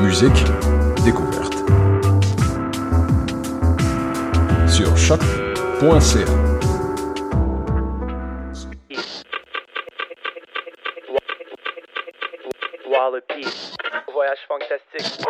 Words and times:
musique, 0.00 0.44
découverte. 1.04 1.54
Sur 4.68 4.96
choc.ca. 4.96 6.24
Wallopy. 12.90 13.46
Voyage 14.12 14.38
fantastique. 14.48 15.26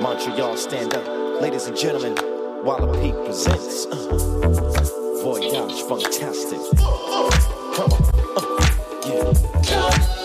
Montreal, 0.00 0.56
stand 0.56 0.94
up. 0.94 1.40
Ladies 1.40 1.66
and 1.66 1.76
gentlemen, 1.76 2.14
Walla 2.64 2.92
Peak 3.00 3.14
presents 3.24 3.86
uh, 3.86 4.79
Voyage 5.22 5.82
Fantastic. 5.82 6.58
Come 6.78 7.92
on. 7.92 8.02
uh, 9.04 9.34
yeah. 9.64 10.19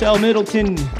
Sal 0.00 0.18
Middleton. 0.18 0.99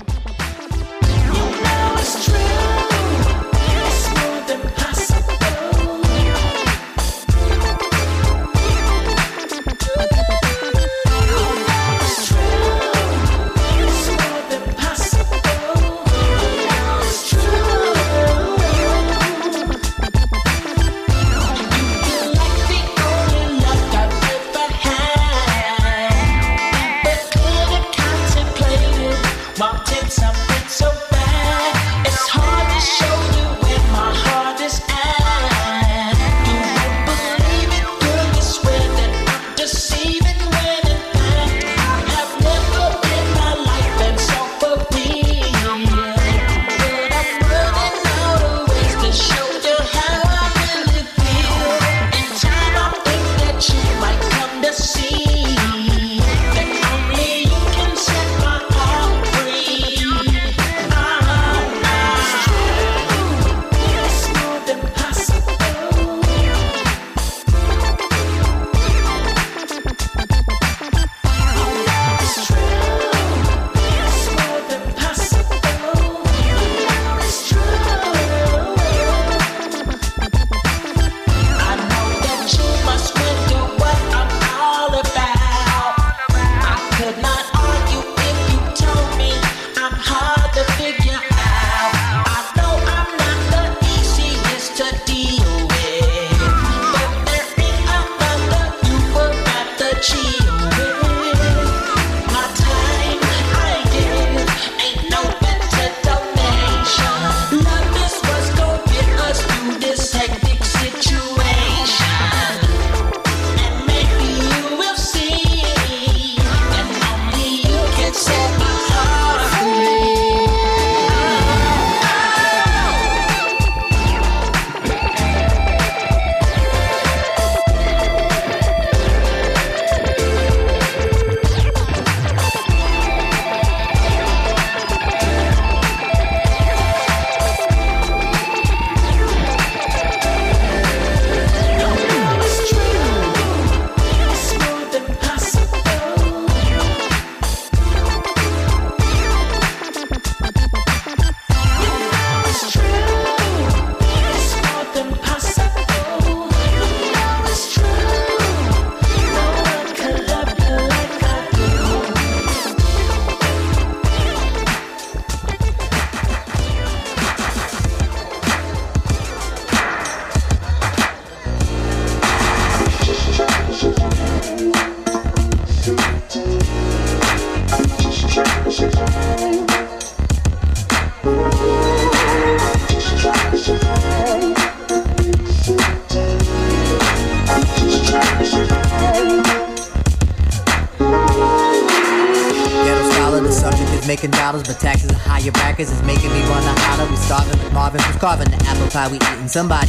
somebody. 199.51 199.80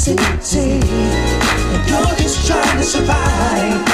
city, 0.00 0.80
and 0.80 1.82
you're 1.86 2.16
just 2.16 2.46
trying 2.46 2.78
to 2.78 2.82
survive. 2.82 3.84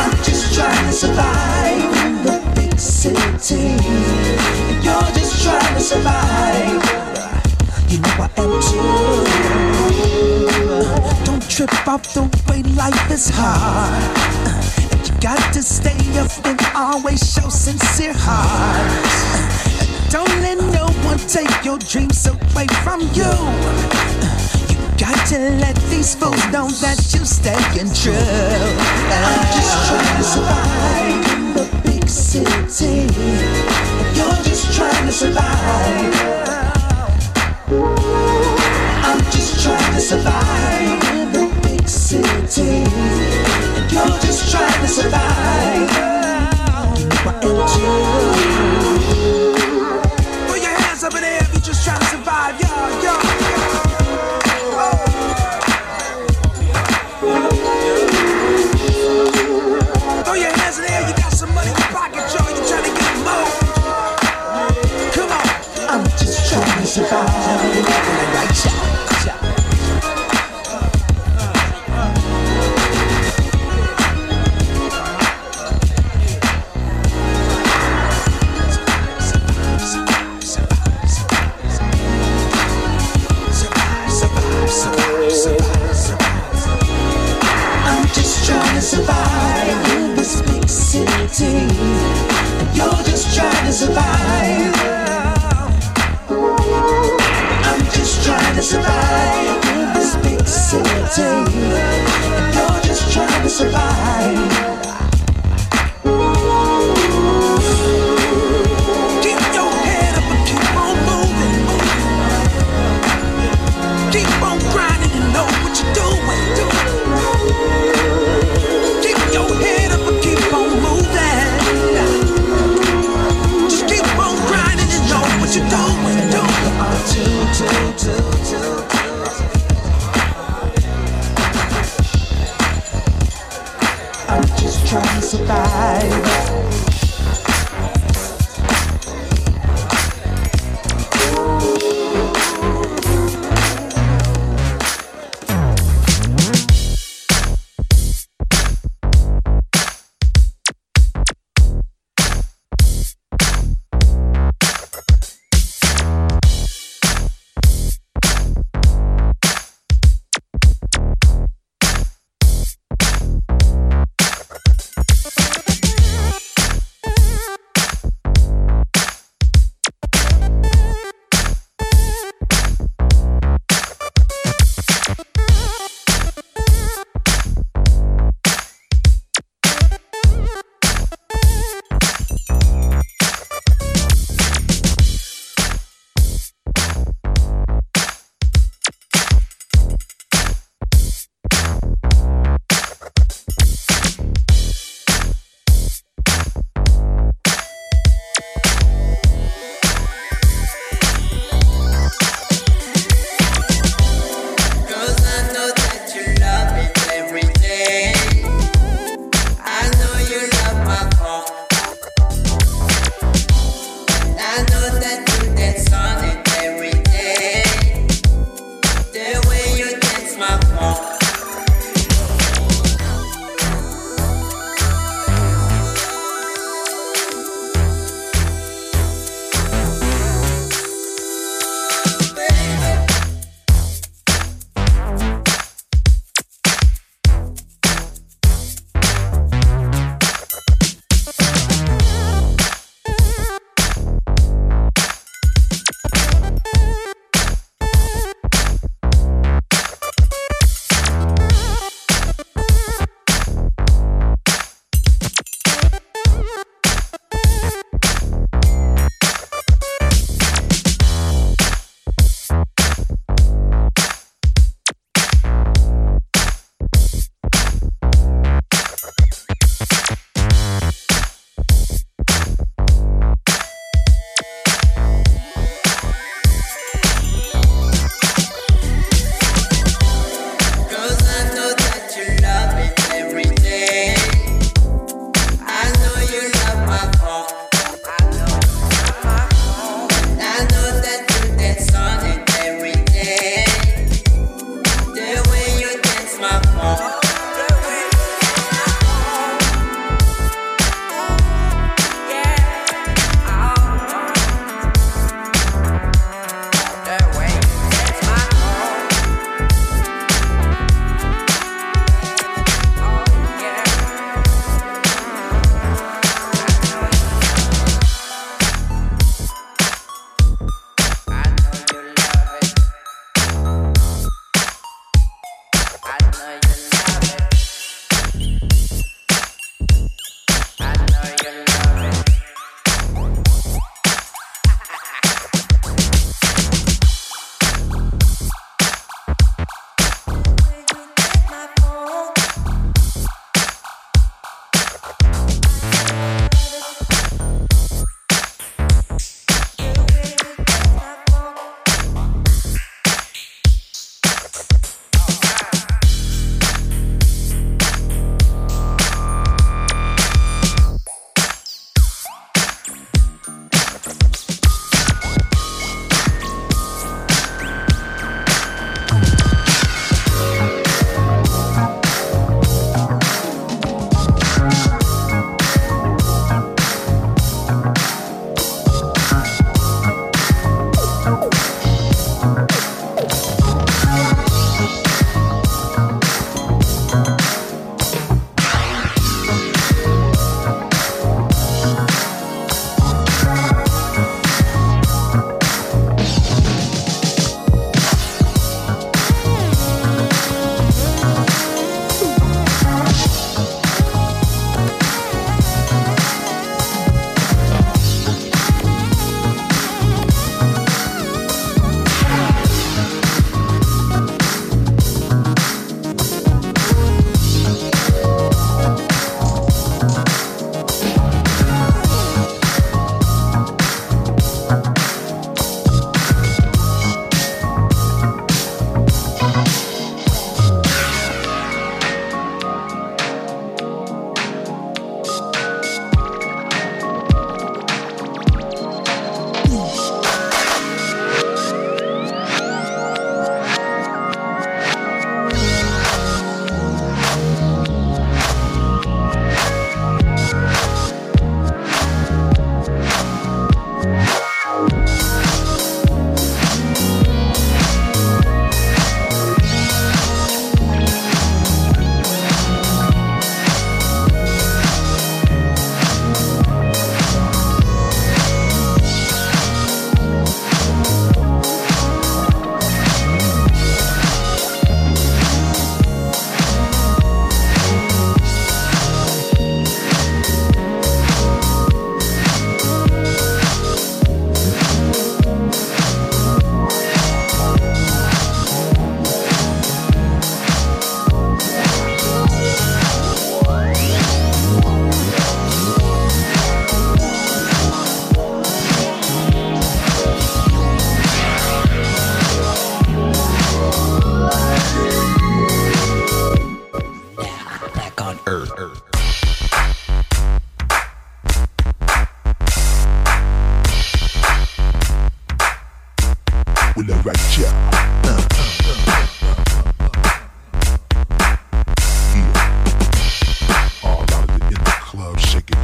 I'm 0.00 0.14
just 0.24 0.54
trying 0.54 0.86
to 0.86 0.92
survive 0.92 1.96
in 2.06 2.24
the 2.24 2.40
big 2.54 2.78
city, 2.78 3.76
and 4.70 4.82
you're 4.82 5.12
just 5.18 5.42
trying 5.44 5.74
to 5.74 5.80
survive. 5.80 6.82
You 7.90 7.98
know 8.00 8.24
I 8.24 8.28
am 8.38 8.52
too. 8.68 8.88
Don't 11.26 11.44
trip 11.50 11.88
off 11.88 12.14
the 12.14 12.22
way 12.48 12.62
life 12.72 13.10
is 13.10 13.28
hard 13.34 14.30
got 15.20 15.52
to 15.52 15.62
stay 15.62 16.18
up 16.18 16.30
and 16.46 16.58
always 16.74 17.20
show 17.34 17.50
sincere 17.50 18.14
heart. 18.16 19.60
Don't 20.10 20.40
let 20.40 20.56
no 20.72 20.89
won't 21.10 21.28
take 21.28 21.64
your 21.64 21.76
dreams 21.76 22.24
away 22.24 22.68
from 22.84 23.00
you. 23.00 23.26
You 24.70 24.78
got 24.96 25.18
to 25.26 25.38
let 25.58 25.74
these 25.90 26.14
fools 26.14 26.38
know 26.52 26.70
that 26.70 27.02
you're 27.12 27.24
staying 27.24 27.90
true. 27.98 28.14
I'm 28.14 29.42
just 29.50 29.74
trying 29.90 30.16
to 30.18 30.22
survive 30.22 31.26
in 31.34 31.42
the 31.54 31.66
big 31.82 32.08
city. 32.08 33.10
You're 34.14 34.42
just 34.44 34.72
trying 34.72 35.06
to 35.06 35.12
survive. 35.12 36.14
I'm 39.02 39.20
just 39.32 39.64
trying 39.64 39.92
to 39.94 40.00
survive 40.00 41.02
in 41.10 41.32
the 41.32 41.50
big 41.64 41.88
city. 41.88 42.86
You're 43.92 44.18
just 44.20 44.48
trying 44.52 44.80
to 44.80 44.86
survive. 44.86 45.90
You 47.42 47.48
know 47.48 47.64
I 47.66 48.44
am. 48.44 48.49
crucified. 66.90 67.39
survive. 103.60 104.49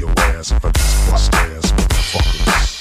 Your 0.00 0.10
ass 0.18 0.52
if 0.52 0.64
I 0.64 0.70
just 0.70 1.10
bust 1.10 1.34
ass, 1.34 1.72
motherfuckers. 1.72 2.75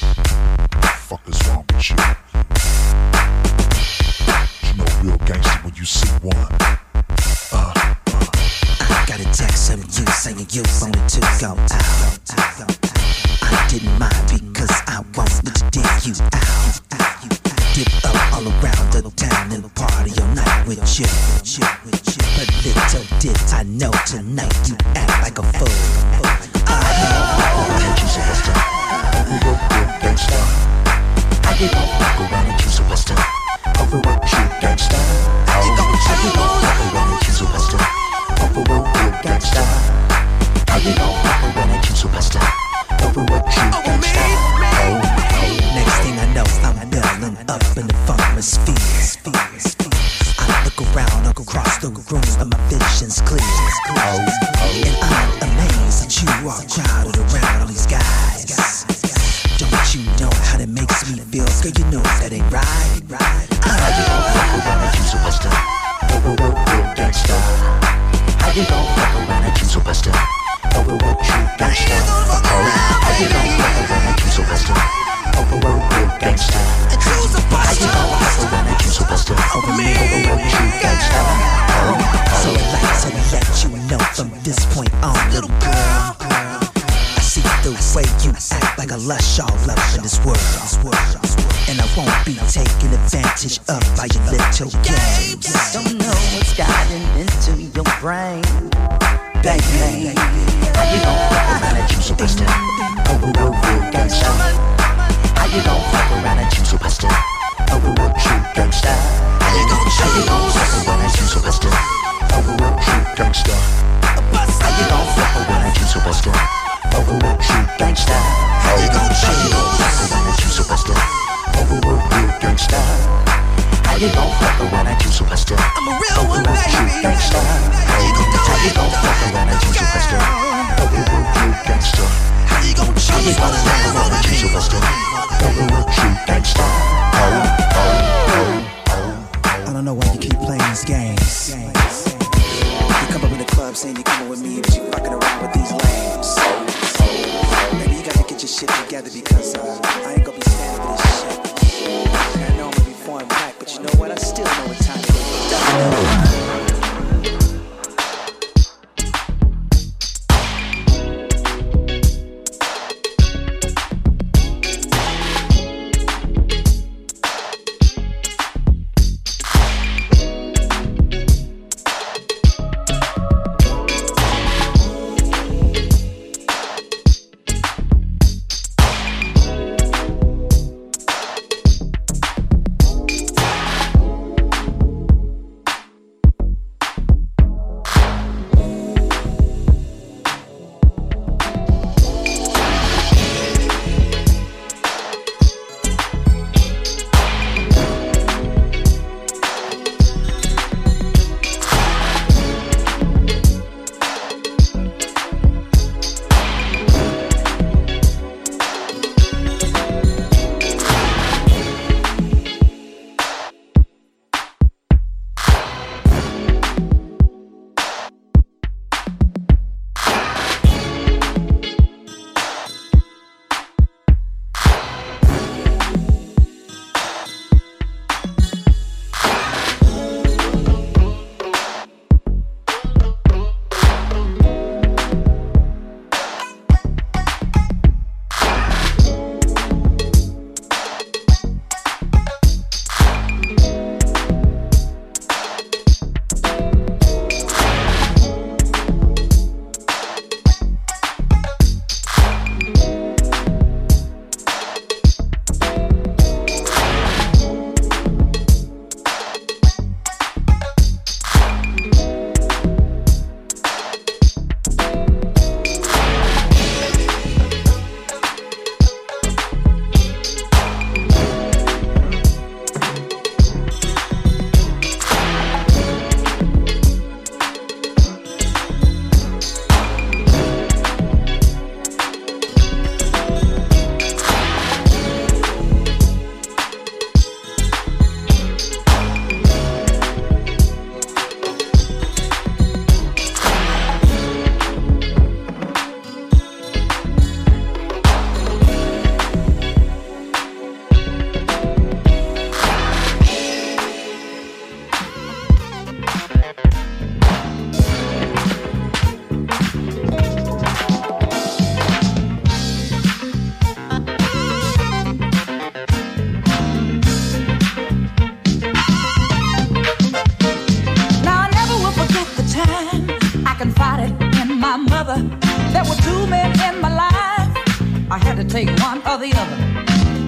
or 329.15 329.19
the 329.19 329.33
other. 329.33 329.55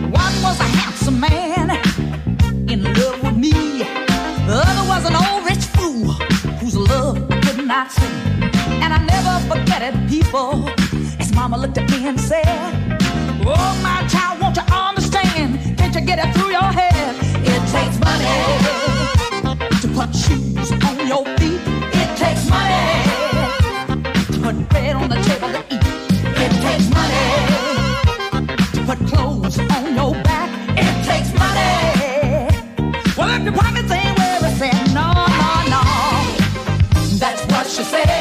One 0.09 0.35
was 0.41 0.59
a 0.59 0.69
handsome 0.79 1.19
man 1.19 1.71
in 2.69 2.83
love 2.93 3.21
with 3.21 3.35
me. 3.35 3.51
The 4.47 4.63
other 4.65 4.87
was 4.87 5.03
an 5.09 5.15
old 5.15 5.43
rich 5.49 5.65
fool 5.75 6.13
whose 6.59 6.75
love 6.75 7.17
could 7.43 7.65
not 7.65 7.91
see. 7.91 8.13
And 8.83 8.93
I 8.93 8.99
never 9.13 9.33
forget 9.51 9.81
it, 9.81 10.09
people. 10.09 10.69
As 11.19 11.33
mama 11.33 11.57
looked 11.57 11.77
at 11.77 11.89
me 11.91 12.07
and 12.07 12.19
said, 12.19 12.47
Oh, 13.45 13.79
my 13.83 14.07
child, 14.07 14.39
won't 14.39 14.55
you 14.55 14.63
understand? 14.73 15.77
Can't 15.77 15.93
you 15.93 16.01
get 16.01 16.19
it 16.23 16.33
through 16.35 16.51
your 16.51 16.71
head? 16.79 17.15
It 17.53 17.61
takes 17.75 17.99
money 17.99 18.25
to 19.81 19.87
punch 19.95 20.29
you 20.29 20.46
say. 37.87 38.16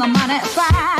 my 0.00 0.06
money 0.06 0.38
fly. 0.46 0.99